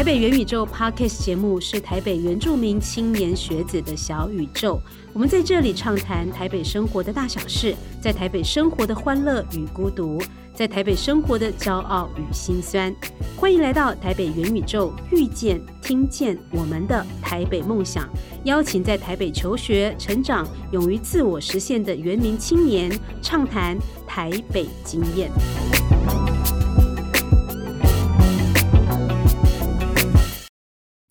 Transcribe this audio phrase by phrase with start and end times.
[0.00, 4.80] 台北元宇宙 Podcast 节目是台北原住民青年学子的小宇宙。
[5.12, 10.18] 我们在这里畅谈台北生活的大小事，在台北生活的欢乐与孤独，
[10.54, 12.90] 在台北生活的骄傲与心酸。
[13.36, 18.08] 欢迎来到台北元宇宙，遇见、听见我们的台北梦想。
[18.44, 22.90] 邀请在台北求学、成长、勇于自我实现的原民青年，
[23.20, 23.76] 畅谈
[24.06, 25.30] 台北经验。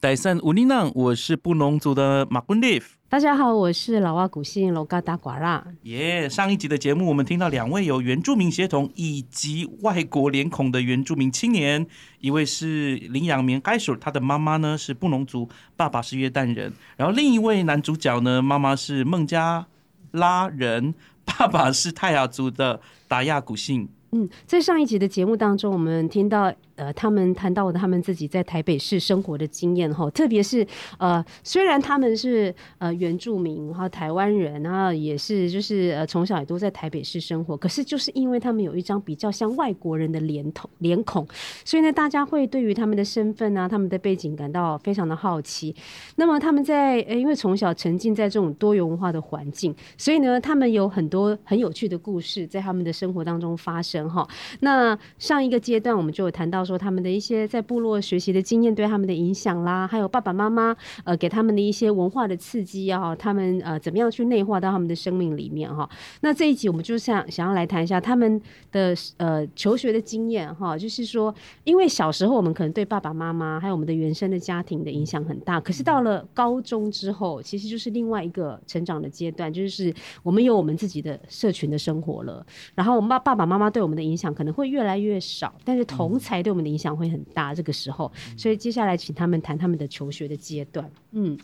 [0.02, 2.95] 戴森乌尼朗，我是布农族的马昆利夫。
[3.09, 5.62] 大家好，我是老蛙古信罗嘎达瓜拉。
[5.81, 6.30] 耶！
[6.30, 11.85] 上一集的节目，我们听到两位有原住民血统以及外国脸孔的原住民青年，
[12.21, 16.71] 一位是林养棉该属，他的妈妈呢是布农族，爸爸是约旦人。
[16.95, 19.68] 然后另一位男主角呢，妈妈是孟加
[20.12, 20.95] 拉人，
[21.26, 22.79] 爸爸是泰雅族的
[23.09, 23.90] 达亚古信。
[24.12, 26.54] 嗯，在上一集的节目当中，我们听到。
[26.80, 30.66] 呃，他们谈到他们自己在台北市生活的经验哈，特别是
[30.98, 41.27] 呃，虽然他们是呃原住民，然后台湾人，然后也是就是呃从小也都在台北市生活，可是就是因为他们有一张比较像外国人的脸孔脸孔，
[41.66, 45.76] 所以呢，大家会对于他们的身份啊、他们的背景感到非常的好奇。
[46.16, 54.26] 那么他们在呃，因为从小沉浸在这种多元文化的环境，所以呢，他们有很多很有趣的故事在他们的生活当中发生哈。
[54.62, 56.68] 那上一个阶段我们就有谈到。
[56.70, 65.90] 说他们的一些在部落学习的经验对他们的影响啦，还有爸爸妈妈呃给他们的一些文化的刺激啊，他们呃怎么样去内化到他们的生命里面哈。
[66.22, 68.40] 那这一集我们就想想要来谈一下他们
[68.72, 79.91] 的呃求学的经验哈，就是说因为小时候我们可能对爸爸妈妈还有我们的原生的家庭的影响很大，可是到了高中之后，其实就是另外一个成长的阶段，就是
[80.22, 82.45] 我们有我们自己的社群的生活了，
[82.75, 86.59] 然后我们爸爸爸妈妈对我们的影响可能会越来越少，但是同才对我们。
[86.63, 90.90] 的影响会很大，这个时候，所以接下来请他们谈他们的求学的阶段。
[91.12, 91.38] 嗯，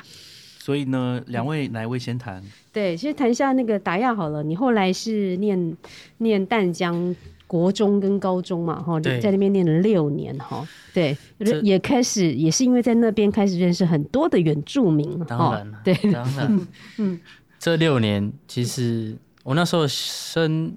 [0.59, 2.43] 所以呢，两位哪一位先谈？
[2.71, 4.43] 对，先谈一下那个达亚好了。
[4.43, 5.77] 你后来是念
[6.17, 7.15] 念淡江
[7.47, 8.81] 国中跟高中嘛？
[8.81, 10.67] 哈，在那边念了六年哈。
[10.93, 11.15] 对，
[11.61, 15.19] 也开始也是因为在那边开始认识很多的原住民。
[15.25, 16.67] 当然了，对，当然。
[16.97, 17.19] 嗯，
[17.59, 20.75] 这六年其实我那时候升。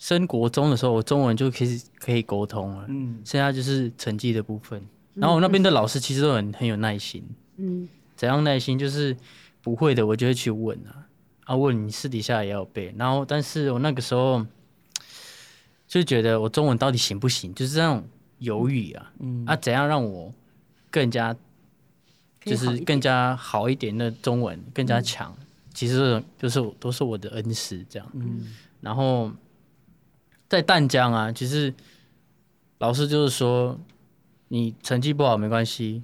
[0.00, 2.86] 升国中的时候，我中文就可以可以沟通了。
[2.88, 4.82] 嗯，现在就是成绩的部分。
[5.12, 7.22] 然后我那边的老师其实都很很有耐心。
[7.58, 8.78] 嗯，怎样耐心？
[8.78, 9.14] 就是
[9.60, 11.06] 不会的，我就会去问啊。
[11.44, 12.94] 啊，问你私底下也要背。
[12.96, 14.44] 然后，但是我那个时候
[15.86, 17.52] 就觉得我中文到底行不行？
[17.52, 18.02] 就是这种
[18.38, 19.12] 犹豫啊。
[19.18, 19.44] 嗯。
[19.44, 20.32] 啊，怎样让我
[20.90, 21.36] 更加
[22.42, 25.36] 就是更加好一点的中文更加强？
[25.74, 28.08] 其实就是都是我的恩师这样。
[28.14, 28.46] 嗯。
[28.80, 29.30] 然后。
[30.50, 31.72] 在淡江啊，其实
[32.78, 33.78] 老师就是说，
[34.48, 36.02] 你成绩不好没关系，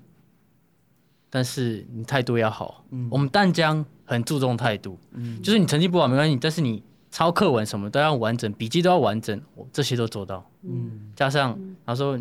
[1.28, 2.84] 但是你态度要好。
[2.90, 6.80] 嗯，我们淡江很注重态度，嗯，就是你成绩不好没关系，但是你
[7.10, 10.48] 抄课文什么都要完整，笔记都要完整，我这些都做到。
[10.62, 12.16] 嗯，加上他说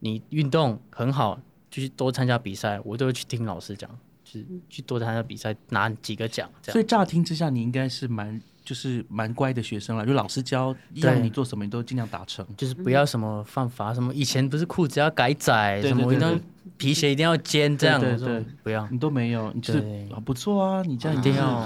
[0.00, 1.36] 你运动很好，
[1.70, 3.88] 就去多参加比赛，我都会去听老师讲，
[4.24, 6.50] 就是去多参加比赛拿几个奖。
[6.60, 8.42] 这样，所以乍听之下，你应该是蛮。
[8.66, 12.44] 就是蛮乖的学生了，就老师教让你做什么，你都尽量达成。
[12.56, 16.40] 就是不要什么犯法，什么以前不是裤子要改窄，什么一定
[16.76, 19.82] 皮鞋一定要尖这样，对对，不要，你都没有，你就是
[20.24, 21.64] 不错啊，你这样一定要，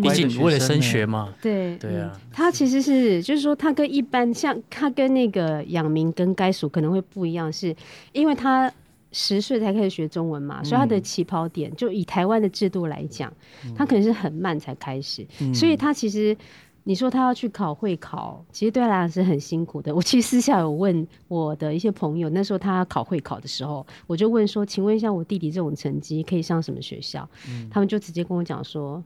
[0.00, 1.34] 毕竟为了升学嘛。
[1.42, 7.74] 对对啊，他其实是就是说，他跟一般像他跟那个养明跟该属可能会不一样，是
[8.12, 8.72] 因为他。
[9.18, 13.32] 十岁才开始学中文嘛，所以他的起跑点就以台湾的制度来讲，
[13.74, 16.36] 他可能是很慢才开始，所以他其实
[16.84, 19.94] 你说他要去考会考，其实对他来讲是很辛苦的。
[19.94, 27.26] 我其实私下有问我的一些朋友，那时候他考会考的时候，我就问说，请问一下我弟弟这种成绩可以上什么学校？
[27.70, 29.02] 他们就直接跟我讲说。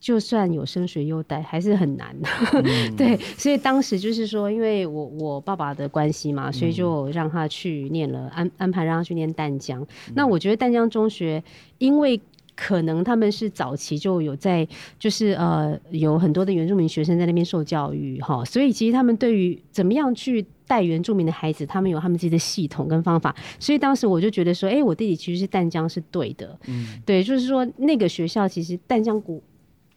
[0.00, 2.16] 就算有升学优待，还是很难。
[2.96, 9.86] 对，所以当时就是说，因为我我爸爸的关系嘛，所以就让他去念了安安排让他去念淡江。
[10.14, 11.44] 那我觉得淡江中学，
[11.76, 12.18] 因为
[12.56, 14.66] 可能他们是早期就有在，
[14.98, 23.36] 就是呃有很多的原住民学生在那边受教育哈，所以其实他们对于怎么样去带原住民的孩子，他们有他们自己的系统跟方法。
[23.58, 26.58] 所以当时我就觉得说，哎，我弟弟其实是淡江是对的。
[26.66, 29.42] 嗯，对，就是说那个学校其实淡江古。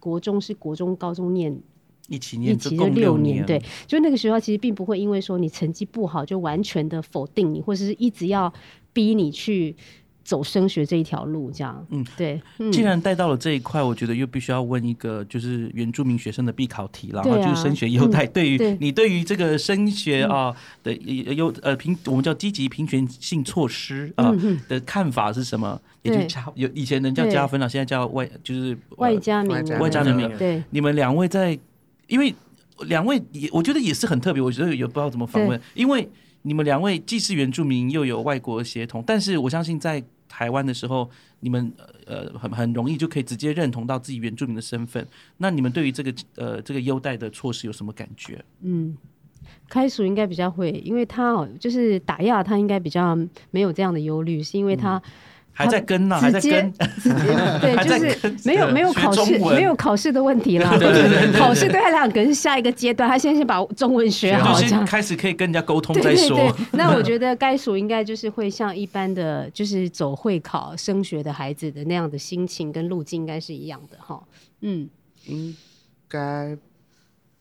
[0.03, 1.57] 国中是国中、高中念
[2.09, 3.45] 一起念，一起就六年。
[3.45, 3.57] 对，
[3.87, 8.53] 就那个学校其实并不会因为说你成绩不好就完全的否定你，或者是一直要
[8.91, 9.73] 逼你去
[10.23, 12.41] 走升学这一条路，这样，嗯，对。
[12.71, 18.25] 既然带到了这一块，我觉得又必须要问一个，就是原住民学生的必考题了，就是升学优待。
[18.25, 24.33] 对于你对于这个升学啊的优呃平，我们叫积极平权性措施啊
[24.69, 25.79] 的看法是什么？
[26.03, 30.31] 也就加有以前能叫加分了，现在叫外就是外加名外加名。
[30.37, 31.57] 对，你们两位在，
[32.07, 32.33] 因为
[32.87, 36.09] 两位也我觉得也是很特别，我觉得也不知道怎么访问，因为
[36.43, 40.01] 你们两位既是原住民又有外国协同，但是我相信在。
[40.35, 41.07] 台湾的时候，
[41.41, 41.71] 你们
[42.07, 45.07] 呃很很容易就可以直接认同到自己原住民的身份。
[45.37, 48.43] 那你们对于这个呃这个优待的措施有什么感觉？
[48.61, 48.97] 嗯，
[49.69, 53.15] 开属应该比较会，因为他哦就是打压，他应该比较
[53.51, 54.99] 没有这样的忧虑，是因为他。
[55.55, 56.71] 还在跟呢，还在跟，
[57.61, 60.71] 对， 就是没有没有考试，没有考试的问题啦。
[60.79, 66.51] 对对对，考试对他来讲可能是下一个阶段，他先先把中文学好，这样开始可以跟人家沟通再说。
[66.71, 74.21] 那我觉得该属应该就是会像一般的就是走会考升学的孩子的那样的心情跟路径，应该是一样的哈。
[74.61, 74.89] 嗯，
[75.27, 75.55] 应
[76.09, 76.57] 该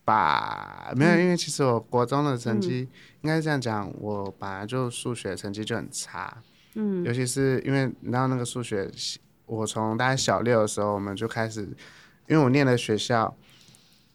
[0.05, 0.93] 吧？
[0.95, 2.87] 没有，因为其实我国中的成绩
[3.23, 6.37] 应该是这样讲，我本来就数学成绩就很差。
[6.75, 8.91] 嗯，尤其是因为你知道那个数学，
[9.47, 11.63] 我从大概小六的时候，我们就开始，
[12.29, 13.35] 因为我念的学校，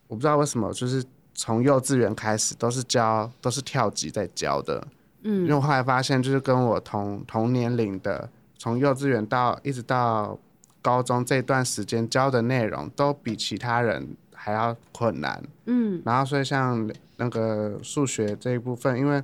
[0.07, 4.87] 我不知道为什么，就是从幼稚园开始都是教，都是跳级在教的。
[5.21, 10.37] 嗯，因为我后来发现，就是跟我同同年龄的，从幼稚园到一直到
[10.81, 15.43] 高中这段时间教的内容，都比其他人还要困难。
[15.65, 19.21] 嗯，然后所以像那个数学这一部分，因为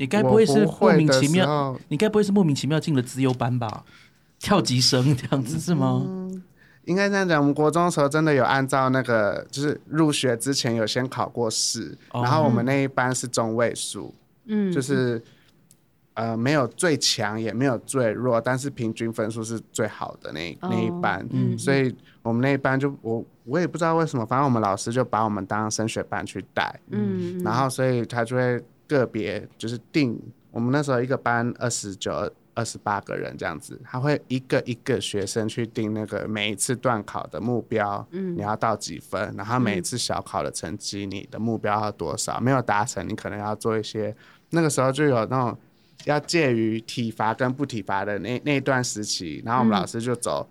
[0.00, 1.78] 你该不会是莫名其妙？
[1.88, 3.84] 你该不会是莫名其妙进了资优班吧？
[4.38, 6.02] 跳级生这样子是吗？
[6.86, 7.38] 应该这样讲。
[7.38, 14.14] 我们国中的时候真的有按照那个，就是入学之前有先考过试，然后我们那一班是中位数，
[14.46, 15.22] 嗯，就是
[16.14, 21.22] 呃没有最强也没有最弱，但是平均分数是最好的那那一班。
[21.28, 28.64] 嗯，所以我们那一班就我我也不知道为什么，反正我们老师就把我们当升学班去带，嗯，然后所以他就会。
[28.96, 30.20] 个别就是定，
[30.50, 32.12] 我们那时候一个班二十九、
[32.54, 44.14] 二十八个人这样子，他会一个一个学生去定那个每一次段考的目标，嗯，你要到几分，然后每一次小考的成绩，你的目标要多少，没有达成，你可能要做一些。
[44.50, 45.58] 那个时候就有那种
[46.04, 50.48] 要介于体罚跟不体罚的那那段时期，然后我们老师就走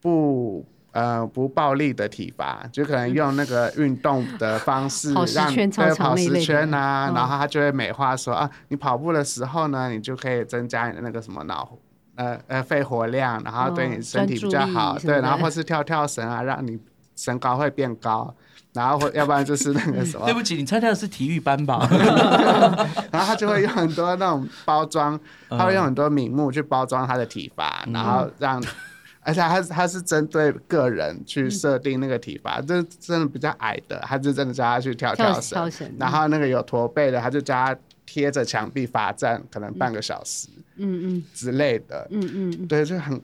[0.00, 0.64] 不。
[0.96, 11.68] 呃，不暴力的体罚，就可能用那个运动的方式，让对跑十圈啊，然后他就会美化说啊，你跑步的时候呢，你就可以增加你的那个什么脑，
[12.14, 16.78] 呃呃肺活量，然后对你身体比较好，对，然后或是跳跳绳啊，让你
[17.14, 18.34] 身高会变高，
[18.72, 21.86] 然后或要不然就是那个什么，对不起，你参加的是体育班吧？
[23.10, 25.20] 然后他就会用很多那种包装，
[25.50, 28.62] 他会用很多名目去包装他的体罚，然后让。
[29.26, 35.68] 而且他他是针对个人去设定那个体罚，这真的比较矮的，他就真的叫他去跳跳绳，
[35.98, 37.76] 然后那个有驼背的，他就叫他
[38.06, 40.46] 贴着墙壁罚站，可能半个小时，
[40.76, 43.20] 嗯嗯之类的，嗯嗯，对，就很，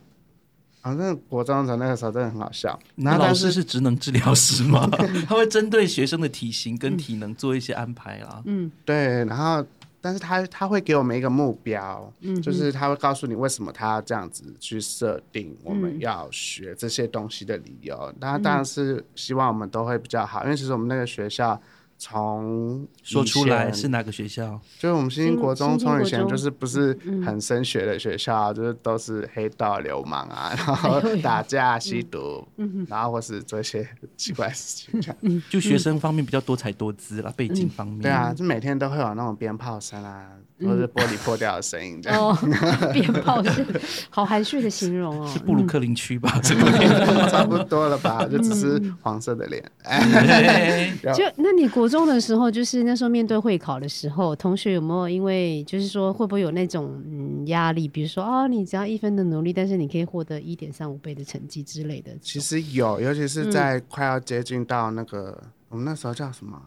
[0.83, 2.77] 反正国中的那个时候真的很好笑。
[2.97, 4.91] 那老师是职能治疗师吗？
[5.29, 8.43] 他会针对学生的体型跟体能做一些安排啊。
[8.45, 9.65] 嗯，对，然后。
[10.03, 18.13] 但是他他会给我们一个目标，嗯，就是他会告诉你为什么他要这样子去设定我们要学这些东西的理由。
[18.21, 21.59] 他当然是希望我们都会比较好，因为其实我们那个学校。
[22.03, 24.61] 从说出来是哪个学校？
[24.77, 26.93] 就是我们新兴国中，从以前就是不是
[27.25, 32.45] 很升学的学校，就是都是黑道流氓啊， 然后打架、吸毒，
[32.89, 35.43] 然后或是做一些奇怪事情。
[35.49, 38.01] 就学生方面比较多才多姿了，背景方面。
[38.01, 40.27] 对啊，就每天都会有那种鞭炮声啊。
[40.67, 42.21] 或者玻璃破掉的声音，这样。
[42.21, 42.39] 哦
[42.93, 43.65] 鞭炮是
[44.11, 45.27] 好含蓄的形容哦。
[45.27, 46.41] 是布鲁克林区吧？
[46.43, 48.27] 这个差不多了吧？
[48.31, 49.63] 就只是黄色的脸。
[51.15, 57.89] 就那你国中的时候，就是那时候面对会考的时候，同学有没有因为就是说会不会有那种嗯压力？
[57.89, 62.11] 比如说哦，你只要一分的努力，但是你可以获得一点三五倍的成绩之类的。
[62.21, 66.61] 其实有，尤其是在快要接近到那个我们那时候叫什么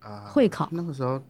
[0.00, 0.26] 啊？
[0.32, 1.20] 会考那个时候。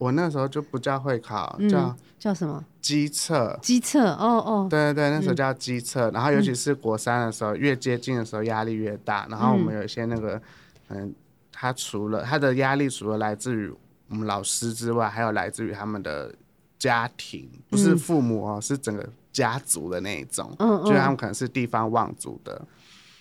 [0.00, 2.64] 我那时候就不叫会考，叫叫什么？
[2.80, 3.58] 机测。
[3.60, 4.66] 机测，哦哦。
[4.70, 6.10] 对对对，那时候叫机测。
[6.10, 9.26] 然后尤其是国三的时候，越接近的时候压力越大。
[9.28, 10.40] 然后我们有一些那个，
[10.88, 11.14] 嗯，
[11.52, 13.70] 他除了他的压力除了来自于
[14.08, 16.34] 我们老师之外，还有来自于他们的
[16.78, 20.50] 家庭，不是父母哦，是整个家族的那一种。
[20.60, 20.84] 嗯嗯。
[20.86, 22.66] 就他们可能是地方望族的。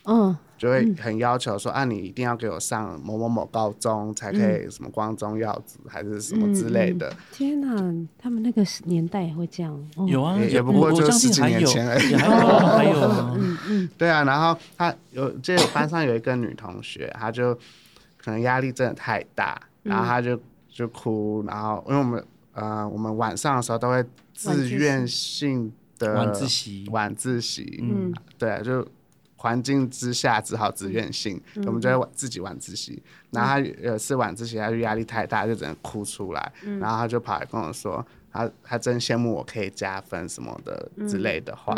[0.10, 0.38] 嗯。
[0.60, 7.10] 就会很要求说啊，你一定要给我上某某某高中才可以什么光宗耀祖还是什么之类的。
[7.32, 7.74] 天哪，
[8.18, 9.90] 他们那个年代也会这样？
[10.06, 12.14] 有啊，也不过就十几年前而已。
[12.14, 13.00] 还有还有，
[13.38, 14.26] 嗯嗯，对啊。
[14.26, 17.56] 然后他有这班上有一个女同学，她就
[18.18, 20.38] 可能压力真的太大，然后她就
[20.68, 28.86] 就哭，然后因为我们呃我们晚上的时候都会自愿性的晚自习，晚自习，嗯，对，就。
[29.40, 33.02] 环境之下只好自愿性，我们就会自己晚自习。
[33.32, 36.52] 然后他有次晚自习，他就压力太大，就只能哭出来。
[36.82, 41.74] 然后他就跑来跟我说，他他真羡慕我可以加分什么的之类的话。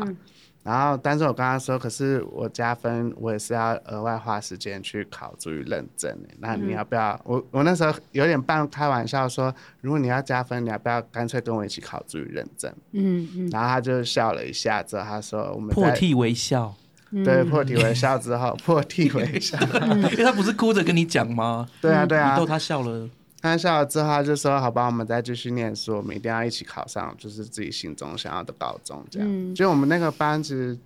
[0.64, 6.16] 然后，但是我跟他说，可是我加分，我也是要额外花时间去考足语认证。
[6.40, 7.20] 那你要不要？
[7.24, 12.72] 我我那时候有点半开玩笑说，如果你要加分，你要不要干脆跟我一起考足语认证？
[12.92, 13.50] 嗯嗯。
[13.50, 16.76] 然后他就笑了一下，之后他说：“我们破涕为笑。”
[17.12, 19.58] 对，破涕为笑之后，破涕为笑，
[20.12, 21.68] 因为他不是哭着跟你讲吗？
[21.82, 23.10] 对啊，对啊，逗他笑了，
[23.42, 30.78] 他笑了之后，他就说：“好吧，我们再继续念书，我们一定要一起考上，就是自己心中想要的高中。”这样，就我们那个班子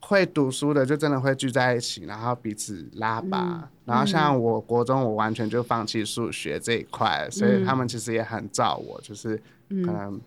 [0.00, 3.68] 会读书的，就真的会聚在一起，然后彼此拉拔。
[3.84, 9.36] 然后像我国中，我完全就放弃数学这一块，所以他们其实也很照我，就是
[9.68, 10.20] 可能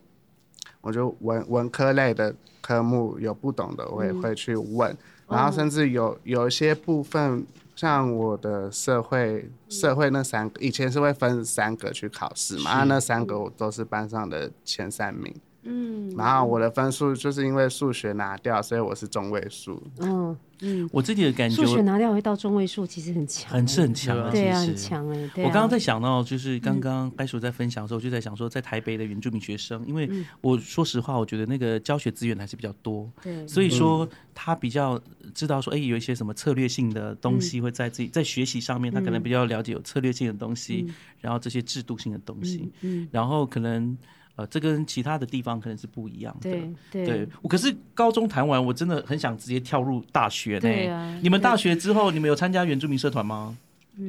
[0.85, 2.33] 我就文文科类的。
[2.65, 4.97] 科目有不懂的，我也会去问，
[5.29, 15.31] 然后甚至有有一些部分，像我的社会社会那三个，以前是会分三个去考试嘛，那三个我都是班上的前三名。
[15.65, 19.81] 嗯，然后我的分数就是因为数学拿掉，所以我是中位数。
[20.00, 25.29] 嗯嗯，我自己的感觉，数学拿掉会到中位数，其实很强，很是很强啊，对啊，很强哎。
[25.43, 34.98] 我刚刚在想到，就是刚刚该叔在分享的时候，就在想说，在台北的原住民学生，因为我说实话，我觉得那个教学资源还是比较多，对，所以说他比较
[35.34, 40.88] 知道说，哎，有一些什么策略性的东西会在自己在学习上面，他可能比较了解有策略性的东西，
[41.19, 43.98] 然后这些制度性的东西，嗯，然后可能。
[44.35, 46.51] 呃，这跟其他的地方可能是不一样的。
[46.91, 51.19] 对对，我可是高中谈完，我真的很想直接跳入大学呢。
[51.21, 53.57] 你们大学之后，你们有参加原住民社团吗？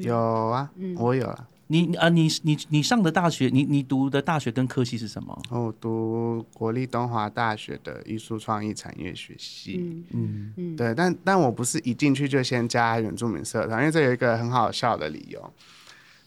[0.02, 1.46] 有啊，我有啊。
[1.68, 5.42] 你啊，你你你上的大学，你你读的大学跟科系是什么？
[5.50, 10.04] 我读国立东华大学的艺术创意产业学系。
[10.10, 15.52] 嗯嗯，对，但但我不是一进去就先加原住民社团，因为这有一个很好笑的理由。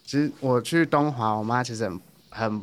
[0.04, 2.62] 其实我去东华，我妈其实很很。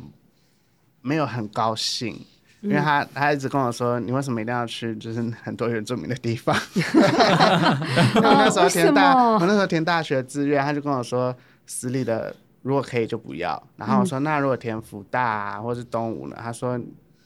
[1.08, 2.14] 没有很高兴，
[2.60, 6.54] 因为他他一直跟我说：“你为什么一定要去就是很多原住民的地方？”
[8.14, 11.34] 我那时候填大，我那时候填大学志愿，他就跟我说
[11.66, 16.78] ：“私立的如果可以就不要。”然后我说：“那如果填福大啊，或是东吴呢？”他说。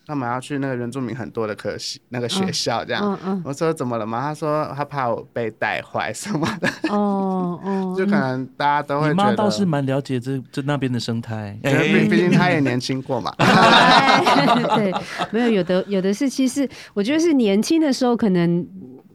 [0.06, 3.02] 他们要去那个原住民很多的科系，那个学校这样。
[3.04, 4.20] 嗯嗯我说怎么了嘛？
[4.20, 6.68] 他说他怕我被带坏什么的。
[6.88, 9.08] 哦哦，就可能大家都会。
[9.08, 13.32] 你妈倒是蛮了解这这那边的生态， 毕毕竟他也年轻过嘛。
[14.76, 14.92] 对，
[15.30, 18.66] 没有有的有的是，其实我觉得是年轻的时候，可能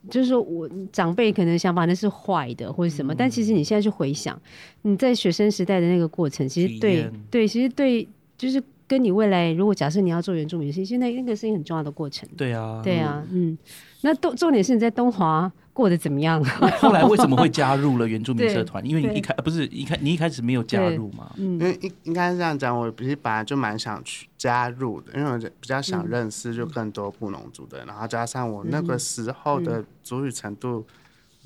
[0.09, 4.39] 就是说我长辈可能想法那是坏的或者什么，但其实你现在去回想，
[4.83, 8.63] 你在学生时代的那个过程，其实对对，其实对就是。
[8.87, 12.27] 跟你未来，如果假设你要做原住民，现在那个是一个很重要的过程。
[12.37, 13.57] 对啊，对啊，嗯。
[14.01, 16.41] 那重重点是你在东华过得怎么样？
[16.79, 18.85] 后来为什么会加入了原住民 社团？
[18.85, 21.31] 因为你一开不是一开你一开始没有加入嘛？
[21.35, 30.85] 嗯因为应应该是这样讲，我其实本来就蛮想去加入的，因为我比较想认识就更多布农族的，然后加上我那个时候的族语程度，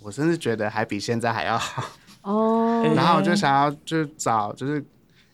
[0.03, 1.83] 我甚至觉得还比现在还要好。
[2.23, 2.83] 哦。
[2.93, 4.83] 然后我就想要就找就是。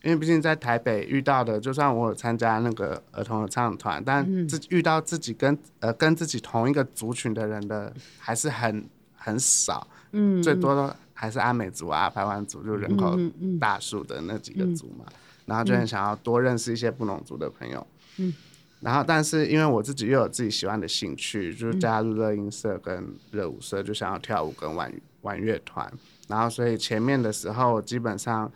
[0.07, 8.87] 因为毕竟在台北遇到的，就算我有参加那个儿童合唱团，但自遇到自己跟呃跟自己同一个族群的人的还是很
[9.17, 13.19] 很少，嗯，最多的还是阿美族啊、排湾族，就人口
[13.59, 15.03] 大数的那几个族嘛。
[15.45, 17.85] 然后就很想要多认识一些布农族的朋友，
[18.15, 18.33] 嗯，
[18.79, 24.89] 然后但是因为我自己又有自己喜欢的兴趣，就是加入热音社跟热舞社，就想要跳舞跟玩
[25.23, 25.91] 玩乐团，
[26.29, 28.49] 然后所以前面的时候基本上。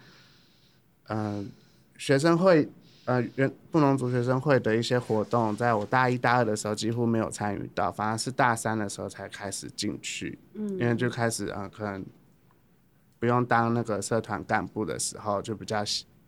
[1.14, 1.52] 嗯，
[1.98, 2.66] 学生会，
[3.04, 10.40] 呃，原布农族学生会的一些活动，在我大一、大二的时候几乎没有参与到，反而是大三的时候才开始进去。
[10.54, 12.06] 嗯，因为就开始，呃，可能
[13.20, 15.84] 不用当那个社团干部的时候，就比较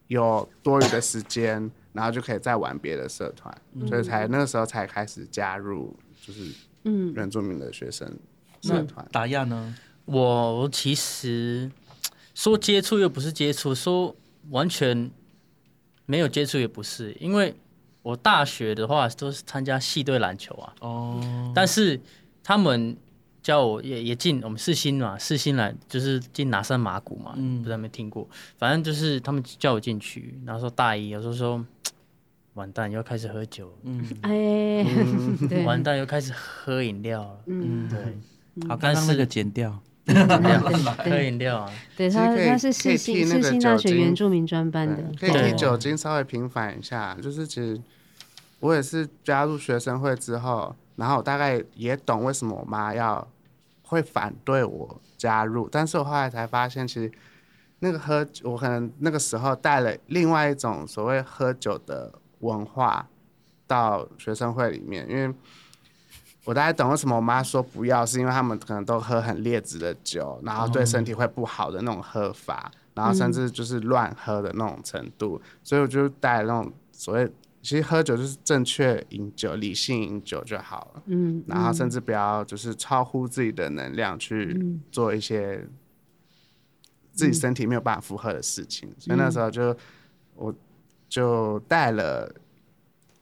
[0.08, 3.56] 有多余的时间，然后就可以再玩别的社团，
[3.88, 6.52] 所以才那个时候才开始加入，就是
[6.84, 8.12] 嗯原住民的学生
[8.62, 9.08] 社团。
[9.14, 9.74] 打亚呢？
[10.04, 11.72] 我其实
[12.36, 14.14] 说接触又不是接触，说。
[14.50, 15.10] 完全
[16.06, 17.56] 没有接触也不是，因为
[18.02, 20.74] 我大学的话都是参加系队篮球啊。
[20.82, 21.52] 哦。
[21.56, 22.00] 但是
[22.44, 22.96] 他们
[23.42, 31.66] 叫我也也进我们四星嘛，四星来就是进拿山马古嘛，嗯，不知道没听过，反正就是他们叫我进去，然后说大一，有时候说
[32.54, 34.86] 完蛋又开始喝酒，嗯，哎，
[35.66, 39.78] 完蛋又开始喝饮料了，嗯，对，好，刚刚那个剪掉，
[41.04, 47.82] 喝饮料啊，对他他是世新世新大学原住民专班的，可以替酒精稍微平反一下，就是其实
[48.60, 53.28] 我也是加入学生会之后，然后我大概也懂为什么我妈要。
[53.86, 57.12] 会反对我加入，但是我后来才发现，其实
[57.78, 63.08] 那个喝，我可能那个时候带了另外一种所谓喝酒的文化
[63.68, 65.32] 到学生会里面，因为
[66.46, 77.32] 我大概懂为什么我妈说不要，是因为他们可能都喝很劣质的酒，然后对身体会不好的那种喝法，然后甚至就是乱喝的那种程度，所以我就带那种所谓。
[77.62, 81.04] 其实喝酒就是正确饮酒、理性饮酒就好了。
[81.06, 85.66] 嗯，然后甚至不要就是超乎自己的能量去做一些
[87.14, 88.94] 自己身体没有办法负荷的事情。
[89.00, 89.74] 所以那时候就
[90.36, 90.54] 我
[91.08, 92.30] 就带了。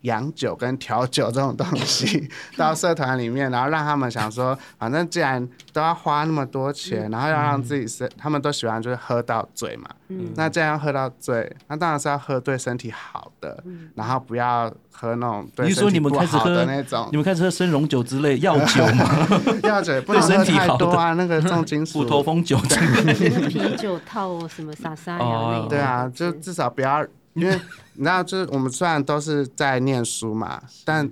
[0.02, 9.90] 洋酒跟调酒这种东西 到社团里面，然后让他们想说， 反正既然都要花那么多钱，然后要让自己身，他们都喜欢就是喝到醉嘛。
[10.10, 10.30] 嗯。
[10.36, 13.64] 那这样喝到醉，那当然是要喝对身体好的，
[13.96, 17.08] 然后不要喝那种对身体不好的那种。
[17.12, 19.28] 你们开始喝生荣酒之类药酒吗？
[19.64, 22.00] 药酒不能喝太多啊，那个重金属。
[22.00, 22.58] 虎头蜂酒。
[22.58, 25.66] 啤酒套什么沙沙呀？
[25.70, 27.06] 对啊，就至少不要。
[27.34, 27.58] 因为
[27.94, 31.12] 你知道，就是我们虽然都是在念书嘛，但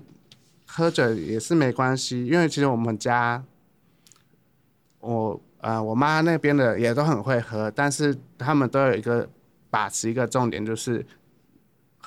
[0.66, 2.26] 喝酒也是没关系。
[2.26, 3.44] 因为其实我们家，
[5.00, 9.28] 我呃我妈那边的也都很会喝，但是他们都有一个
[9.68, 11.04] 把持一个重点，就是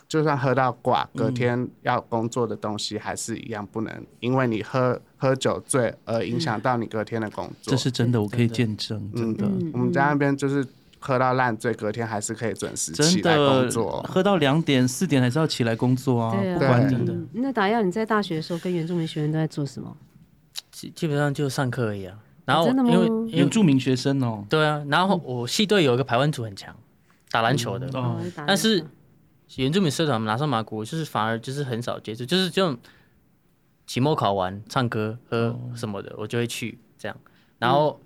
[0.07, 7.71] 就算喝到挂，隔天要工作的东西还是一样不能，因为你喝喝酒醉而影响到你隔天的工作。
[7.71, 9.45] 这是真的，我可以见证，真的。
[9.71, 10.65] 我们家那边就是。
[11.05, 14.01] 喝到烂醉，隔天还是可以准时起来工作。
[14.07, 16.31] 喝到两点、四点还是要起来工作啊！
[16.53, 17.13] 不管你的。
[17.33, 19.97] 那打耀，你在大学的时候跟原住民学生都在做什么？
[20.71, 22.17] 基基本上就上课而已啊。
[22.45, 24.81] 然后因为原住民学生哦，对啊。
[24.87, 26.73] 然后我系队有一个排湾组很强，
[27.29, 27.85] 打篮球的。
[27.99, 28.21] 哦。
[28.47, 28.85] 但是
[29.57, 32.77] 原住民社团拿上马古，就是反而就是很少接触，就是就
[33.85, 37.17] 期末考完唱歌喝什么的，我就会去这样。
[37.59, 37.99] 然后。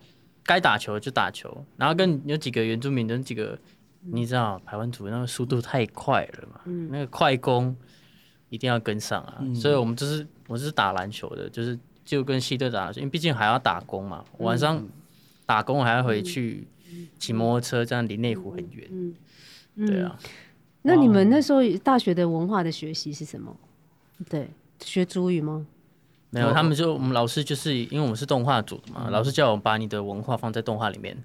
[0.48, 3.60] 该打球就打球，然后跟有几个原住民的几个，
[4.02, 7.76] 你知道台湾组那个速度太快了嘛，那个快攻
[8.50, 14.82] 一定要跟上啊，所以我们就是我是打篮球的，就是就跟西队打，因为毕竟还要打工嘛，晚上
[15.46, 16.66] 打工还要回去
[17.20, 19.16] 骑摩托车，这样离内湖很远，
[19.86, 20.18] 对啊。
[20.84, 23.54] 那你们那时候大学的文化的学习是什么？
[24.30, 25.68] 对，学主语吗？
[26.38, 31.18] 没有，他们就我们老师就是因为我们是动画组的嘛，老师叫我们把你的文化放在动画里面，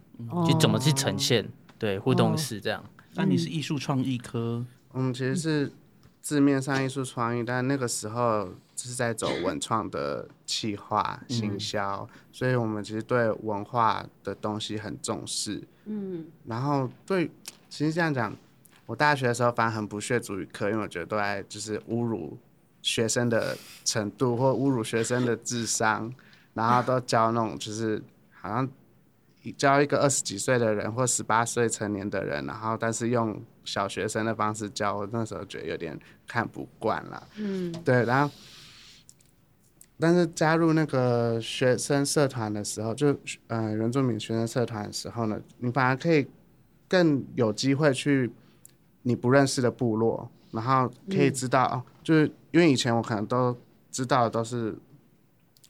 [0.47, 1.49] 就怎么去呈现，
[1.79, 2.85] 对，互动式这样。
[3.15, 4.65] 那你是艺术创意科？
[4.95, 5.73] 嗯，其实是
[6.21, 15.63] 字面上艺术创意，但那个时候是在走文创的企划行销，所以我们其实对文化的东西很重视。
[15.85, 17.31] 嗯，然后对，
[17.69, 18.35] 其实这样讲，
[18.87, 22.39] 我大学的时候反而很不屑主语课，因为我觉得都在就是侮辱。
[22.83, 26.13] 学生的程度或侮辱学生的智商，
[26.53, 28.69] 然后都教那种就是好像
[29.57, 37.29] 教一个二十几岁的人或十八岁成年的人，然后但是用小学生的方式教，我那时候觉得有点看不惯了。
[37.37, 38.35] 嗯，对，然后
[39.99, 43.17] 但是加入那个学生社团的时候，就
[43.47, 46.27] 呃原住民学生社团的时候呢，你反而可以
[46.89, 48.31] 更有机会去
[49.03, 52.33] 你不认识的部落，然后可以知道哦，就是。
[52.53, 53.57] 因为以前我可能都
[53.91, 54.77] 知道都是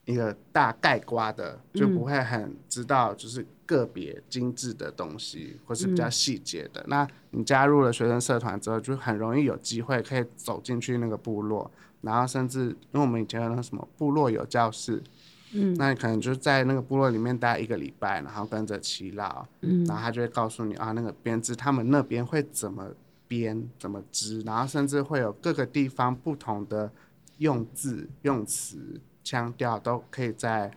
[0.04, 6.84] 一个大概瓜的，就不会很知道就是个别精致的东西，或是比较细节的。
[6.88, 15.00] 那你加入了学生社团之后，就很容易有机会可以走进去那个部落，然后甚至因为我们以前有那个什么部落有教室，
[15.52, 22.92] 嗯，那你可能就在那个部落里面待一个礼拜，然后跟着祈祷，嗯，然后他就会告诉你啊，那个编织他们那边会怎么。
[23.32, 26.92] 编怎么织，然后甚至会有各个地方不同的
[27.38, 30.70] 用字、用词、腔调，都可以在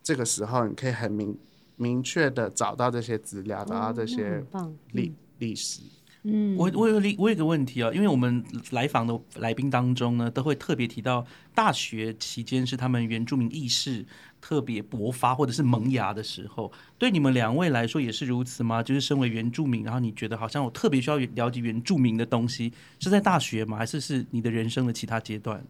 [0.00, 1.36] 这个时候，你可以很明
[1.74, 4.44] 明确的找到这些资料，找到这些
[4.92, 5.82] 历历史。
[6.30, 14.04] 嗯，我我有我有个问题啊，因为我们来访的来宾当中呢，都会特别提到大学期间是他们原住民意识。
[14.40, 18.80] 特别勃发或者是萌芽的时候，对你们两位来说也是如此吗？
[18.80, 23.76] 就是身为原住民，然后你觉得好像我特别需要了解原住民的东西，是在大学吗？
[23.76, 25.60] 还是是你的人生的其他阶段？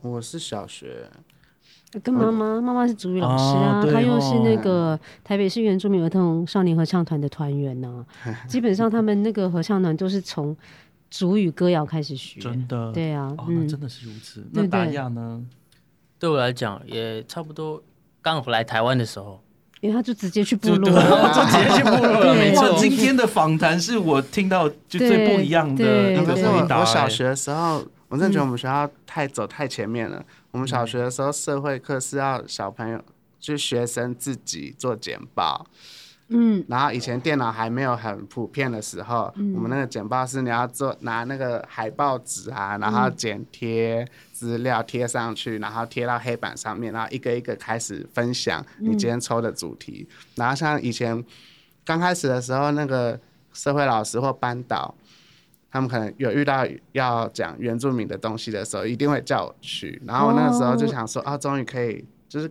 [0.00, 1.10] 我是小学，
[2.00, 8.04] 跟妈妈，妈妈是主语老师啊，她又是那个台北市原住民儿童少年合唱团的团员呢。
[8.48, 10.56] 基本上他们那个合唱团都是从
[11.10, 14.44] 主语歌谣开始学，真的，对啊，嗯，真的是如此。
[14.52, 15.44] 那达亚呢？
[16.18, 17.82] 对我来讲也差不多。
[18.22, 19.38] 刚来台湾的时候，
[19.82, 20.88] 因为他就直接去部落，
[21.34, 22.34] 就直接去部落了。
[22.34, 26.80] 没错，今天的访谈是我听到就最不一样的一个回答。
[26.80, 30.24] 我小学的时候，我真的觉得我们学校太走太前面了。
[30.54, 33.04] 我们小学的时候，社会课是要小朋友，
[33.40, 35.66] 就学生自己做简报。
[36.28, 50.08] 嗯，然后以前电脑还没有很普遍的时候，我们那个简报是你要做拿那个海报纸啊，然后剪贴资料贴上去，然后贴到黑板上面，然后一个一个开始分享你今天抽的主题。
[50.36, 51.22] 然后像以前
[51.84, 53.18] 刚开始的时候，那个
[53.52, 54.94] 社会老师或班导，
[55.74, 60.00] 他们可能有遇到要讲原住民的东西的时候，一定会叫我去。
[60.06, 62.48] 然后我那个时候就想说，啊，终于可以就是。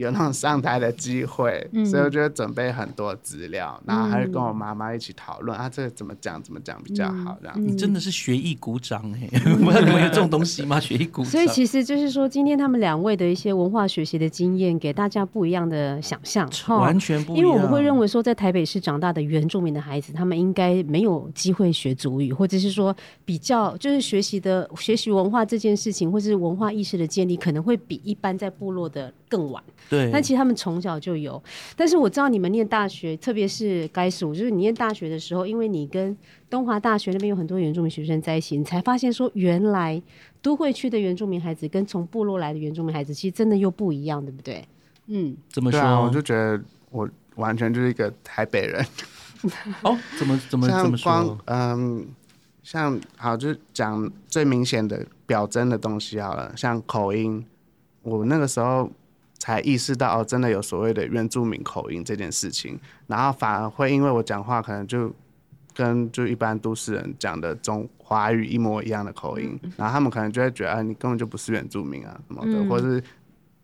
[0.00, 7.36] 有那种上台的机会，所以我觉得准备很多资料，然后还会跟我妈妈一起讨论啊，这个怎么讲怎么讲比较好。
[7.42, 9.28] 这样，你真的是学艺鼓掌哎！
[9.44, 10.80] 我 不知道你们有这种东西吗？
[10.80, 11.30] 学艺鼓掌。
[11.30, 17.44] 所以其实就是说，今天他们两位的一些文化学习的经验，给大家不一样的想象，完全不一样。
[17.44, 29.62] 因为我们会认为说，在台北市长大的原住民的孩子，他们应该没有机会学祖语，或者是说比较就是学习的学习文化这件事情，或是文化意识的建立，可能会比一般在部落的更晚。
[29.88, 31.42] 对，但其实他们从小就有。
[31.74, 36.16] 但是我知道你们念大学，特别是该属，就是你念大学的时候，因为你跟
[36.48, 40.00] 东华大学那边有很多原住民学生在一起，你才发现说，原来
[40.42, 44.64] 都会区的原住民孩子跟从部落来的原住民孩子，其实真的又不一样，对不对？
[45.06, 45.80] 嗯，怎么说？
[46.04, 48.86] 我就觉得我完全就是一个台北人。
[49.82, 51.36] 哦，怎么怎么怎么说？
[51.46, 52.06] 嗯，
[52.62, 57.44] 像好，就讲最明显的表征的东西好了，像口音，
[58.02, 58.88] 我那个时候。
[59.40, 65.10] 才意识到哦，真的有所谓的原住民口音这件事情，然后反而会因为我讲话可能就
[65.74, 73.02] 跟就一般都市人讲的中华语一模一样的口音，然后他们可能就会觉得啊，你根本就不是原住民啊什么的，或是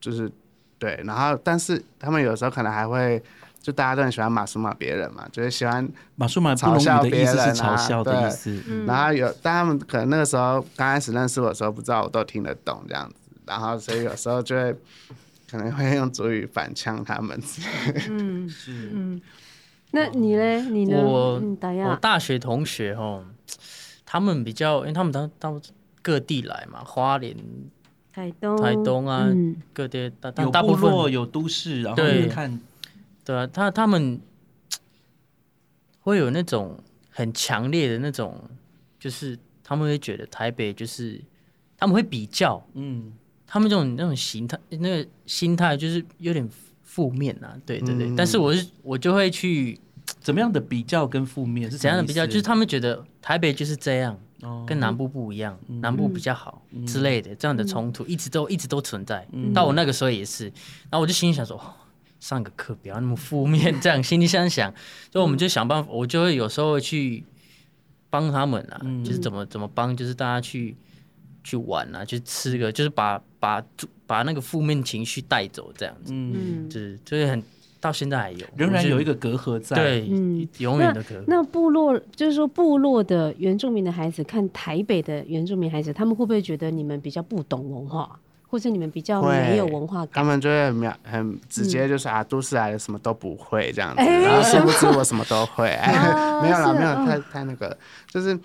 [0.00, 0.32] 就是
[0.78, 3.22] 对，然后但是他们有时候可能还会
[3.60, 8.84] 就大家都很喜欢马苏马别人嘛，就是喜欢马苏马嘲笑别人啊，嘲笑的意思。
[8.86, 14.74] 然后有但他们可能那个时候刚开始认识我的时候，不知道我都听得懂这样子，然后所以有时候就会。
[15.50, 17.40] 可能会用主语反呛他们。
[18.10, 18.90] 嗯，是。
[18.92, 19.20] 嗯，
[19.92, 20.60] 那你呢？
[20.62, 21.00] 你呢？
[21.00, 21.40] 我
[21.88, 23.24] 我大学同学哦，
[24.04, 25.60] 他们比较，因为他们到到
[26.02, 27.36] 各地来嘛，花莲、
[28.12, 29.28] 台东、台东啊，
[29.72, 32.60] 各地大有部分有都市，然后看，
[33.24, 34.20] 对啊，他他们
[36.00, 36.78] 会有那种
[37.10, 38.42] 很强烈的那种，
[38.98, 41.20] 就是他们会觉得台北就是
[41.76, 43.12] 他们会比较，嗯。
[43.46, 46.48] 他们这种那种形态，那个心态就是有点
[46.82, 48.12] 负面啊，对对对。
[48.16, 49.78] 但是我是我就会去
[50.20, 51.70] 怎么样的比较跟负面？
[51.70, 52.26] 是怎样的比较？
[52.26, 54.18] 就是他们觉得台北就是这样，
[54.66, 59.26] 跟南部不一样，南部比较好之类的，这样的冲突一直都一直都存在。
[59.54, 60.46] 到我那个时候也是，
[60.90, 61.60] 然后我就心里想说，
[62.18, 64.74] 上个课不要那么负面， 这样心里想想，
[65.12, 67.24] 所以我们就想办法，我就会有时候去
[68.10, 70.76] 帮他们啊，就是怎么怎么帮，就是大家去。
[71.48, 73.62] 去玩啊，去吃个，就是把把
[74.06, 77.40] 把那个负面情绪带走，这样子，嗯，就是就是很
[77.80, 81.24] 到现在还有，仍然有一个隔阂在，对，嗯，永远的隔阂。
[81.28, 90.10] 那部落就是说，部落的原住民的孩子看台北的原住民孩子，他们会不会觉得你们比较不懂文化，或者你们比较没有文化感？
[90.14, 95.68] 他们就会很很直接，就是啊，都市来的什么都不会这样子，然后殊不知我什么都会，
[96.42, 97.76] 没有了，没有太太那个，
[98.10, 98.36] 就是。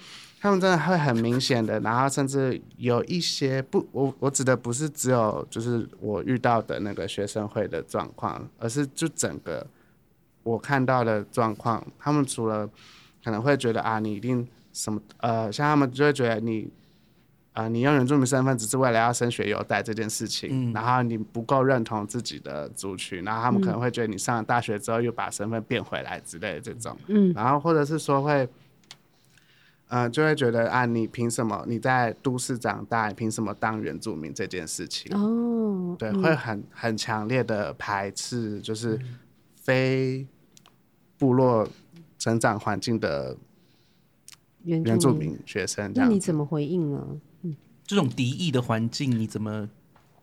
[0.44, 9.64] 他们真的会很明显的，然后甚至有一些不，我我指的不是只有就是我遇到的那个学生会的状况，而是就整个
[10.42, 11.86] 我看到的状况。
[12.00, 12.68] 他们除了
[13.24, 16.68] 可能会觉得啊，你一定什么呃，像他们就会觉得你
[17.54, 28.50] 啊，你用原住民身份只是为了要升学优待这件事情，然后你不够认同自己的族群，然后他们可能会觉得你上了大学之后又把身份变回来之类的这种，嗯，然后或者是说会。
[29.94, 35.14] 嗯，就会觉得啊，你凭什么你在都市长大，你凭什么当原住民这件事情？
[35.14, 38.98] 哦，对，会很很强烈的排斥，就是
[39.58, 40.26] 非
[41.18, 41.68] 部落
[42.18, 43.36] 成长环境的
[44.64, 45.92] 原住民学生。
[45.94, 47.06] 那你怎么回应呢？
[47.42, 47.54] 嗯，
[47.86, 49.70] 这种敌意的环境你怎么？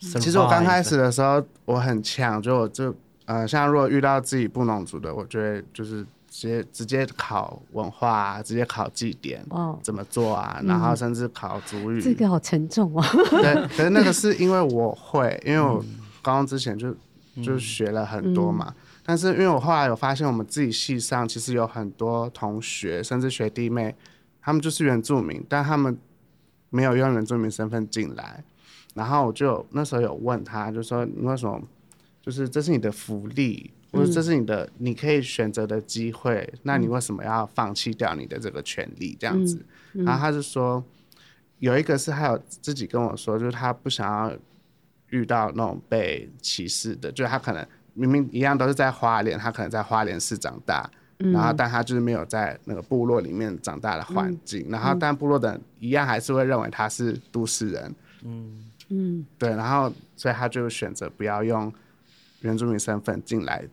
[0.00, 6.06] 其实我刚开始的时候我很强，就我就呃，像如果遇到自己不农族的，我觉得就是。
[6.38, 9.44] 直接直接考文化，直接考祭典，
[9.82, 10.62] 怎么做啊？
[10.64, 13.04] 然后甚至考主语，这个好沉重啊。
[13.12, 15.84] 对， 可是那个是因为我会，因为我
[16.22, 16.94] 高中之前就
[17.42, 18.72] 就学了很多嘛。
[19.02, 23.92] 但是因为我后来有发现，我们自己系上其实有很多同学，甚至学弟妹，
[24.40, 25.98] 他们就是原住民，但他们
[26.70, 28.44] 没有用原住民身份进来。
[28.94, 31.60] 然后我就那时候有问他，就说你为什么？
[32.22, 39.16] 就是这是你的福利，或者这是你的你可以选择的机会，那你为什么要放弃掉你的这个权利？
[39.18, 40.84] 这样子，然后他就说，
[41.58, 44.36] 有一个是还有自己跟我说，就是他不想要
[45.08, 58.64] 遇到那种被歧视的，就是他可能明明一样都是在花莲，他可能在花莲市长大，然后但他就是没有在那个部落里面长大的环境，然后但部落的人一样还是会认为他是都市人，嗯。
[58.90, 61.72] 嗯，对，然后所以他就选择不要用。
[62.42, 63.64] 原住民身份进来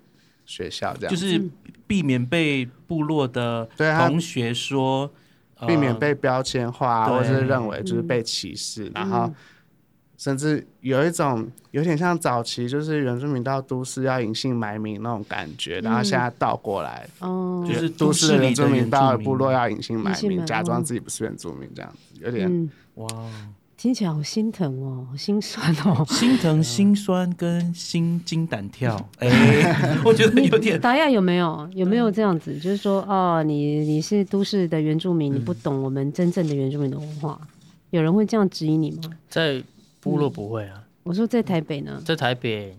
[0.45, 1.15] 学校，这样。
[1.15, 1.41] 就是
[1.87, 5.11] 避免被部落的同学说，
[5.67, 9.31] 避免被标签化，或者是认为就是被歧视，然后
[10.17, 23.07] 甚至有一种有点像早期就是原住民到都市要隐姓埋名那种感觉，然后现在倒过来，哦，就是都市的原住民到部落要隐姓埋名，假装自己不是原住民，这样子有点哇。
[23.77, 28.97] 听起来好心疼哦，好心酸哦，心疼、 心酸跟心惊胆跳。
[29.19, 30.79] 哎，我觉得有点。
[30.79, 32.57] 达亚有没有有没有这样子？
[32.57, 37.39] 就是说，哦，你你是都市的原住民，你不懂我们真正的原住民的文化，
[37.91, 39.11] 有人会这样质疑你吗？
[39.29, 39.61] 在
[39.99, 40.81] 部落不会啊。
[41.03, 42.75] 我说在台北呢，在台北。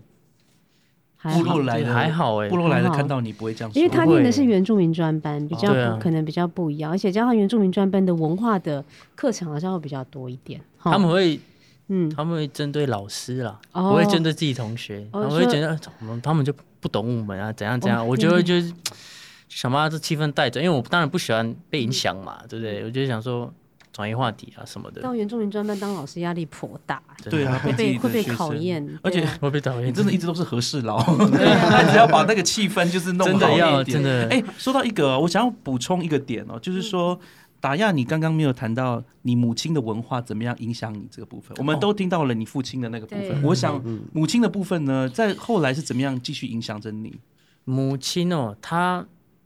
[1.23, 8.83] 部落来的还好哎，部落来的看到你不会这样，因为他念的是原住民专班，比较可能比较不一样，而且加上原住民专班的文化的
[9.15, 10.61] 课程好像会比较多一点。
[10.79, 11.39] 他们会，
[11.87, 15.77] 嗯，他们会针对老师啦，不会针对自己同学，他们会觉得
[16.21, 18.07] 他们就不懂我们啊，怎样怎样。
[18.07, 18.71] 我觉得就是
[19.49, 22.83] 想把这气氛带走，因为我当然不喜欢被影响嘛，对不对？
[22.83, 23.51] 我就想说。
[23.97, 29.87] 转移话题啊什么的，到原住民专班当老师压力颇大，对啊，会被会被考验，而且会被讨厌。
[29.87, 30.99] 你真的一直都是和事佬，
[31.71, 33.85] 还是要把那个气氛就是弄好一点。
[33.85, 37.19] 真的，哎，说到一个，我想要补充一个点哦，就是说
[37.59, 43.41] 打亚，你刚刚没有谈到你母亲的文化怎么样影响你这个部分，我们都听到了你父亲的那个部分。
[43.41, 43.83] 我想
[44.13, 47.19] 母亲的部分呢，在后来是怎么样继续影响着你？
[47.63, 49.03] 母亲哦，她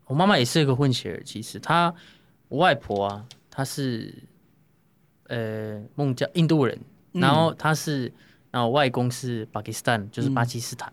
[0.07, 1.93] 我妈妈也是一个混血儿，其实她
[2.49, 4.13] 我外婆啊，她是。
[5.31, 6.77] 呃，孟加印度人，
[7.13, 8.11] 然后他是，
[8.51, 10.91] 然后外公是巴基斯坦，就是巴基斯坦，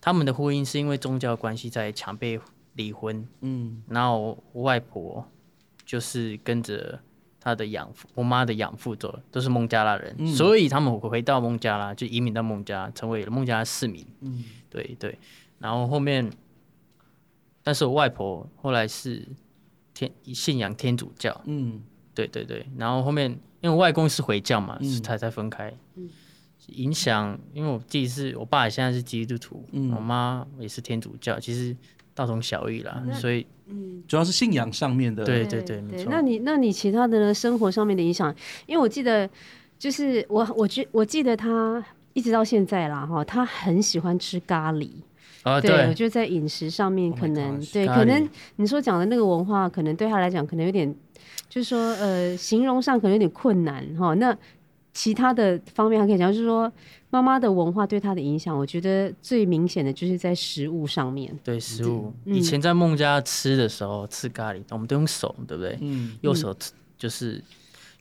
[0.00, 2.40] 他们的婚姻是因为宗教关系在强被
[2.74, 5.24] 离婚，嗯，然后我外婆
[5.86, 6.98] 就是跟着
[7.38, 15.16] 他的养父，我妈的养父走，都是孟加拉人，所以他们回到孟加拉就移民到孟加，成为了孟加拉市民，嗯，对对，
[15.60, 16.28] 然后后面，
[17.62, 19.28] 但是我外婆后来是
[19.94, 21.80] 天信仰天主教，嗯，
[22.26, 23.38] 对对对，然后后面。
[23.62, 25.70] 因为外公是回教嘛，才才分开，
[26.68, 27.38] 影响。
[27.52, 29.62] 因为我自己是我爸现在是基督徒，
[29.94, 31.76] 我妈也是天主教，其实
[32.14, 33.04] 大同小异啦。
[33.12, 35.26] 所以，嗯，主要是信仰上面的。
[35.26, 36.10] 对对对，没错。
[36.10, 38.34] 那你那你其他的呢生活上面的影响？
[38.64, 39.28] 因为我记得，
[39.78, 44.88] 就是我我觉我记得他一直到现在啦，哈，他很喜欢吃咖喱。
[45.42, 50.96] 啊，对，我觉得在饮食上面可能对，可能你说讲的那个文化，可能对他来讲可能有点。
[51.50, 54.14] 就是说，呃，形容上可能有点困难哈。
[54.14, 54.34] 那
[54.94, 56.72] 其他的方面还可以讲，就是说
[57.10, 61.36] 妈妈的文化对她的影响，我觉得最明显的就是在食物上面。
[61.44, 65.76] 对食物，以前在孟家吃的时候吃咖喱，我们都用手，对不对？
[65.82, 67.42] 嗯，右手吃就是。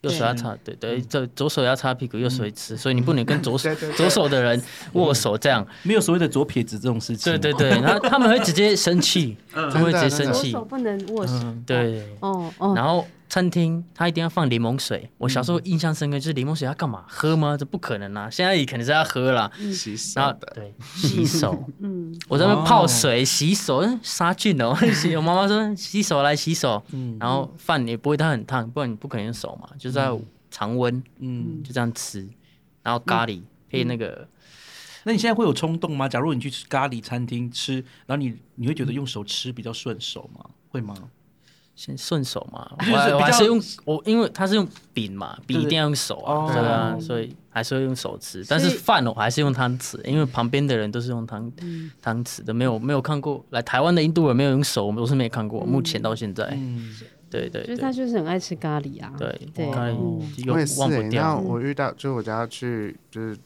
[0.02, 7.34] 右手要擦，对对，这左手要擦屁股，右手吃，所以你不能跟左手 左手的人握手，这样没有所谓的左撇子这种事情。
[7.34, 10.52] 对对对，然后他们会直接生气，他们会直接生气。
[10.52, 11.34] 手不能握手。
[11.66, 13.06] 对，哦哦，然后。
[13.30, 17.06] 餐厅他一定要放柠檬水，我小时候印象深刻，就是柠檬水要干嘛？
[17.08, 17.56] 喝吗？
[17.56, 18.28] 这不可能啊！
[18.28, 21.63] 现在也肯定是要喝了，洗手的，对，洗手。
[21.78, 24.76] 嗯，我在那泡水洗手，杀菌哦。
[25.15, 32.28] 我妈妈说洗手来洗手，嗯，然后饭也不会它很烫，不然你不可能用手嘛，就是要常温，嗯，就这样吃。
[32.82, 34.28] 然后咖喱配那个，
[35.04, 36.10] 那你现在会有冲动吗？
[36.10, 37.76] 假如你去吃咖喱餐厅吃，
[38.08, 40.44] 然后你你会觉得用手吃比较顺手吗？
[40.70, 40.96] 会吗？
[41.80, 42.70] 先顺手嘛，
[43.15, 48.44] 我还是用我，因为他是用饼嘛，饼一定要用手啊，对啊，所以还是会用手吃。
[48.50, 51.50] 但是饭我还是用汤匙，因为旁边的人都是用汤
[52.02, 55.62] 汤匙的，没有没有看过来台湾的印度人没有用手，我是没看过。
[55.65, 56.46] 目前到现在，
[57.30, 59.65] 对对，就是他就是很爱吃咖喱啊，对对，
[60.52, 60.82] 我也是。
[61.12, 63.38] 然后我遇到，就是我家去就是。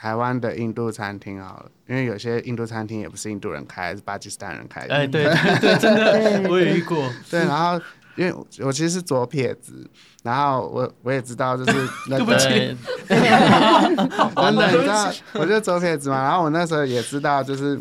[0.00, 4.94] 台湾的印度餐厅好了，因为有些印度餐厅也不是印度人开，是巴基斯坦人开的。
[4.94, 5.24] 哎，对
[5.58, 7.10] 对对，真的，我也遇过。
[7.28, 7.84] 对，然后
[8.14, 9.84] 因为我其实是左撇子，
[10.22, 11.72] 然后我我也知道就是
[12.08, 12.48] 对不起，
[13.08, 17.76] 真的你知道，我就左撇子嘛，然后我那时候也知道，就是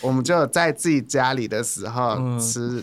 [0.00, 2.80] 我们就在自己家里的时候吃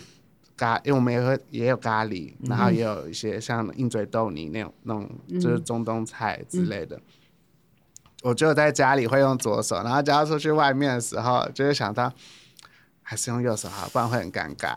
[0.58, 5.10] 咖，因为我们也会也有咖喱，然后也有一些像鹰嘴豆泥那种那种
[5.40, 7.00] 就是中东菜之类的。
[8.26, 12.12] 我就在家里会用左手，然后只要出去外面的时候，就会想到。
[13.08, 14.76] 还是用右手好，不然会很尴尬。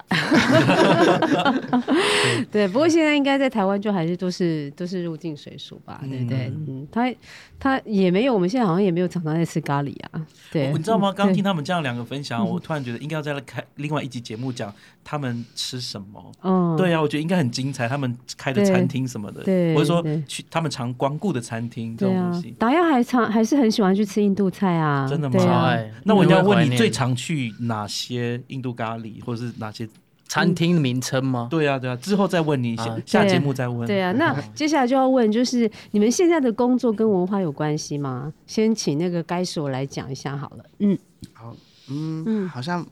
[2.53, 6.53] 对，不过现在应该在台湾就还是都是都是入境水熟吧，对不对？
[6.69, 7.11] 嗯，他
[7.59, 10.21] 他也没有，我们现在好像也没有常常在吃咖喱啊。
[10.53, 11.11] 对，你知道吗？
[11.11, 14.71] 刚听他们这样两个分享， 我突然觉得应该要再来开另外一集节目，讲
[15.11, 16.33] 他们吃什么。
[16.43, 17.89] 嗯，对啊，我觉得应该很精彩。
[17.89, 22.51] 他们开的餐厅什么的，对，或者说去他们常光顾的餐厅这种东西。
[22.59, 25.07] 达亚还常还是很喜欢去吃印度菜啊？
[25.09, 25.75] 真的吗？
[26.05, 28.39] 那我要问你，最常去哪些？
[28.49, 29.89] 印度咖喱，或者是哪些
[30.27, 31.49] 餐厅的名称吗？
[31.51, 33.87] 对啊，对啊，之后再问你，下下节目再问。
[33.87, 38.31] 对啊，那接下来就要问，就是你们现在的工作跟文化有关系吗？
[38.47, 40.65] 先请那个该所来讲一下好了。
[40.81, 40.99] 嗯，
[41.33, 41.57] 好，
[41.89, 42.87] 嗯嗯，好像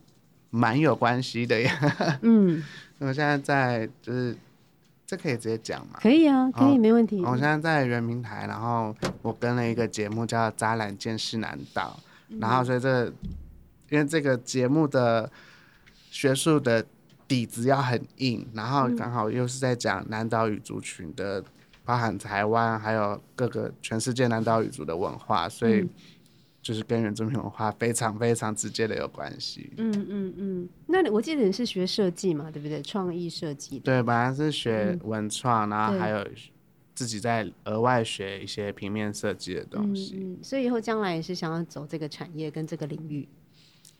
[0.56, 2.18] 蛮有关系的呀。
[2.22, 2.62] 嗯，
[2.98, 4.36] 我现在在就是
[5.06, 5.98] 这可以直接讲吗？
[6.00, 7.22] 可以啊，可以，没问题。
[7.22, 11.98] 我现在在圆明台，然后我跟了一个节目叫《渣男见识难道》，
[12.40, 13.12] 然后所以这。
[13.88, 15.30] 因为这个节目的
[16.10, 16.84] 学术的
[17.28, 21.40] 底子要很硬，然后刚好又是在讲南岛语族群的，
[21.84, 25.88] 包含台湾还有各个全世界南岛语族的文化，所以
[26.66, 29.72] 就是跟原住民文化非常非常直接的有关系。
[29.76, 32.82] 嗯嗯嗯，那我记得你是学设计嘛，对不对？
[32.82, 33.78] 创意设计。
[33.78, 36.26] 对，本来是学文创，然后还有
[36.92, 40.16] 自己在额外学一些平面设计的东西。
[40.16, 43.28] 嗯，所以以后将来也是想要走这个产业跟这个领域。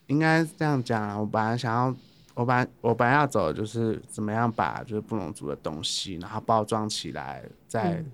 [0.09, 1.97] 应该这样讲，我本来想要，
[2.35, 8.05] 我本来我本来要走的就是怎么样把就是布农族的东西，然后包装起来，再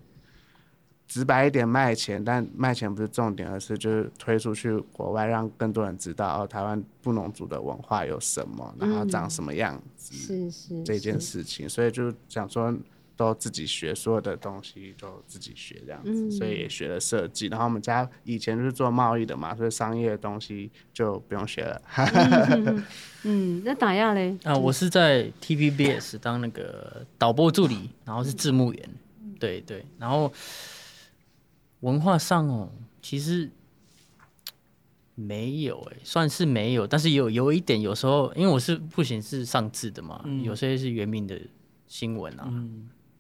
[1.13, 12.75] 直白一点卖钱，但卖钱不是重点，而是就是推出去国外，让更多人知道哦，台湾布农族的文化有什么，然后长什么样子，是是这件事情，所以就想说。
[13.15, 17.47] 都自己学，所有的东西都自己学，这样子，所以也学了设计。
[17.47, 21.83] 然后我们家以前就是做贸易的嘛，所以商业的东西就不用学了。
[23.25, 24.37] 嗯，那打亚嘞？
[24.45, 28.91] 啊，我是在 TVBS 当那个导播助理，然后是字幕员。
[29.39, 30.33] 对对，然后
[31.83, 33.51] 文化上哦，其实
[35.15, 41.41] 没有哎，算是没有，但是有有一点，有时候因为我是不仅是上字的嘛，有些是原名的
[41.87, 42.51] 新闻啊。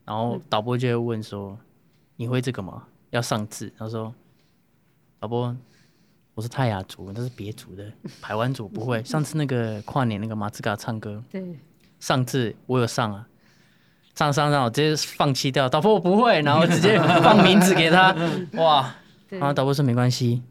[0.05, 1.57] 然后导播就会问说
[2.17, 2.89] ：“你会这个吗？
[3.11, 4.13] 要上字？”他说
[5.21, 5.57] ：“导播，
[6.35, 9.03] 我是泰雅族，那是别族的，台湾族不会。
[9.07, 11.57] 上次那个跨年那个马自嘎唱歌，对，
[12.01, 13.29] 上字我有上啊，
[14.15, 15.69] 上上上，我直接放弃掉。
[15.69, 18.15] 导播我不会，然后直接 放名字给他，
[18.55, 18.95] 哇！
[19.29, 20.43] 然后导播说没关系，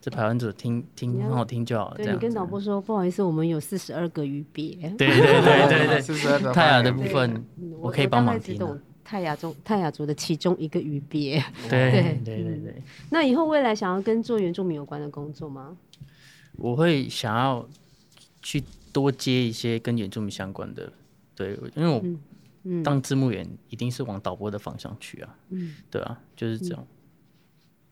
[0.00, 1.96] 这排湾组听听很好听就好了。
[1.96, 4.74] 对你跟导播说不好意思，我们有四十二个鱼别。
[4.96, 7.44] 对对对对对， 四十二个泰雅的部分，
[7.80, 8.58] 我可以帮忙听。
[9.02, 12.80] 泰雅中泰雅族的其中一个语别，对对对对。
[13.10, 15.76] 那以后未来想要跟做原住民有关的工作吗？
[16.52, 17.68] 我会想要
[18.40, 20.92] 去多接一些跟原住民相关的，
[21.34, 22.00] 对，因为我
[22.84, 26.86] 当字幕员一定是往导播的方向去啊，嗯，对啊，就是这样，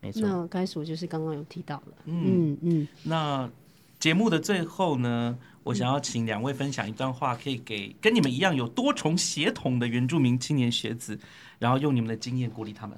[0.01, 0.23] 没错。
[0.23, 2.89] 那该属就是刚刚有提到了，嗯嗯。
[3.03, 3.51] 那
[3.99, 5.39] 节目的最后呢？
[5.65, 11.19] 我想要请两位分享一段话，可以给跟你们一样有多重血统的原住民青年学子，
[11.59, 12.97] 然后用你们的经验鼓励他们。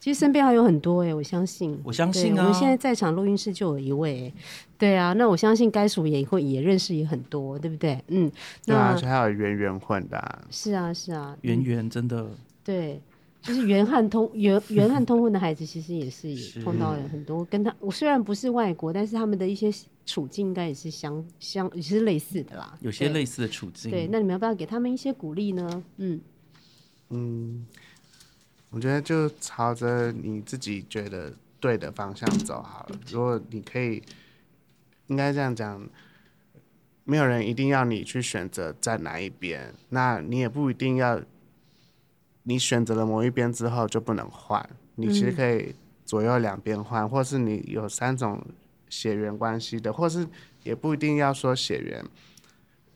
[0.00, 2.42] 其实身边还有很多哎，我相信，我相信啊。
[2.42, 4.32] 我们现在在场录音室就有一位，
[4.78, 8.02] 对啊，那我相信该属也会也认识也很多，对不对？
[8.08, 8.30] 嗯，
[8.64, 12.30] 对啊，而且还有圆圆混的，是啊是啊，圆圆真的
[12.64, 13.00] 对。
[13.40, 17.74] 就是原汉通 原原汉通婚的孩子，其实也是碰到了很多跟他。
[17.78, 19.70] 我虽然不是外国，但是他们的一些
[20.04, 22.76] 处境应该也是相相也是类似的啦。
[22.80, 23.92] 有些类似的处境。
[23.92, 25.82] 对，那你们要不要给他们一些鼓励呢？
[25.98, 26.20] 嗯
[27.10, 27.64] 嗯，
[28.70, 32.98] 我觉得就朝着你自己觉得对的方向走好了。
[33.10, 34.02] 如果你可以，
[35.06, 35.88] 应该这样讲，
[37.04, 41.20] 没有人一定要你去选择在哪一边，那你也不一定要。
[42.44, 45.74] 你选择了某一边之后就不能换，你其实可以
[46.06, 48.42] 左右两边换，或是你有三种
[48.88, 50.26] 血缘关系的，或是
[50.62, 52.02] 也不一定要说血缘，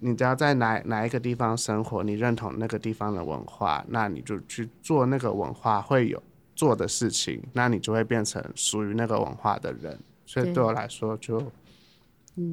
[0.02, 6.22] 你只要在哪哪一个地方生活，你认同那个地方的文化，那你就去做那个文化会有
[6.54, 9.98] 做的事情，那你就会变成属于那个文化的人。
[10.26, 11.40] 所以对我来说，就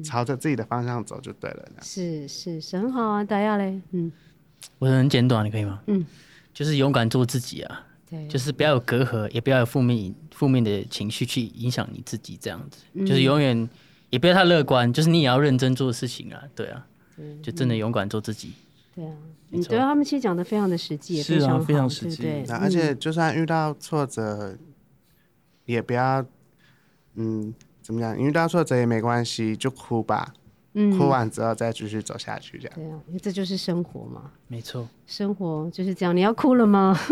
[0.04, 1.68] 朝着自己的方向走就对了。
[1.82, 4.10] 是是是很好啊，大家嘞，嗯。
[4.78, 5.80] 我很简短，你可以吗？
[5.86, 6.04] 嗯，
[6.52, 7.86] 就是勇敢做自己啊。
[8.10, 13.66] 对，就是不要有隔阂，也不要有负面负面的情绪去影响你自己，这样子，就是永远
[14.10, 16.42] 也不要太乐观，就是你也要认真做事情啊。
[16.54, 16.86] 对啊，
[17.42, 18.52] 就真的勇敢做自己。
[18.94, 19.12] 对啊，
[19.50, 22.22] 你对他们其实讲的非常的实际，是啊，非常实际。
[22.22, 24.56] 对，而且就算遇到挫折，
[25.64, 26.24] 也不要，
[27.14, 28.18] 嗯，怎么讲？
[28.18, 30.34] 遇到挫折也没关系，就哭吧。
[30.72, 32.72] 哭完之后再继续走下去，这样。
[32.76, 34.30] 对啊，因为这就是生活嘛。
[34.46, 36.16] 没错，生活就是这样。
[36.16, 36.96] 你要哭了吗？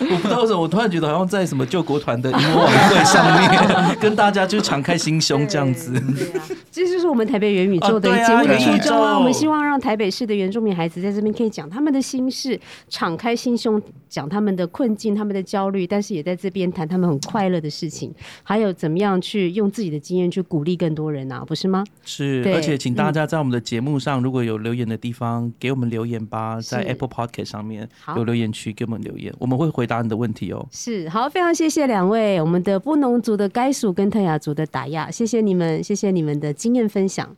[0.00, 5.92] 我不知道为什么，我突然觉得好像在什么救国团的音乐晚会上面，跟大家就敞开心胸这样子。
[5.92, 9.16] 对啊，这就是我们台北元宇宙的节目的初衷啊。
[9.16, 18.12] 我们希望让台北市的原住民孩子在这边可以讲他们的心事，敞开心胸讲他们的困境、他们的焦虑，但是也在这边谈他们很快乐的事情，
[18.42, 21.68] 还有怎么样去用自己的经验去鼓励更多人啊，不是？
[21.68, 21.84] 吗？
[22.02, 30.66] 是，而且请大家在我们的节目上，如果有留言的地方，给我们留言吧，在 Apple Podcast 上面有留言区给我们留言，我们会回答你的问题哦。
[30.70, 37.36] 是，好，非常谢谢两位，我们的布农族的该属跟特雅族的打亚，谢谢你们，谢谢你们的经验分享。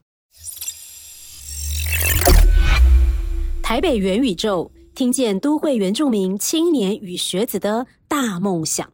[3.62, 8.92] 台北元宇宙，听见都会原住民青年与学子的大梦想。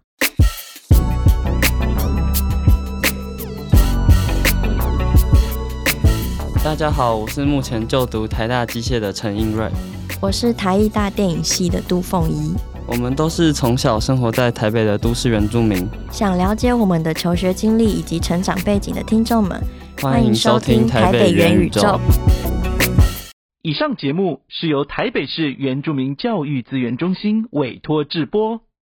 [6.67, 9.71] 大家好，我是目前就读台大机械的陈映瑞。
[10.21, 12.57] 我是台艺大电影系的杜凤仪。
[12.89, 15.87] 我们都是从小生活在台北的都市原住民。
[16.11, 19.63] 想了解我们的求学经历以及成长背景的听众们，
[20.03, 22.01] 欢迎收听台北元宇宙。
[23.63, 28.61] 以上节目是由台北市原住民教育资源中心委托制播。